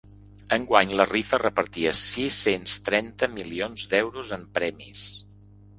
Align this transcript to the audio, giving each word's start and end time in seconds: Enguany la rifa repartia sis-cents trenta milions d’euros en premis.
Enguany 0.55 0.93
la 0.99 1.05
rifa 1.09 1.39
repartia 1.43 1.93
sis-cents 1.99 2.81
trenta 2.89 3.33
milions 3.39 3.87
d’euros 3.95 4.37
en 4.41 4.49
premis. 4.59 5.07